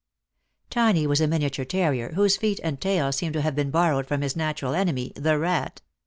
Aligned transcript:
Tiny 0.71 1.05
was 1.05 1.21
a 1.21 1.27
miniature 1.27 1.63
terrier, 1.63 2.13
whose 2.13 2.35
feet 2.35 2.59
and 2.63 2.81
tail 2.81 3.11
seemed 3.11 3.33
to 3.33 3.41
have 3.41 3.53
been 3.55 3.69
borrowed 3.69 4.07
from 4.07 4.21
his 4.21 4.35
natural 4.35 4.73
enemy 4.73 5.13
the 5.15 5.37
rat. 5.37 5.83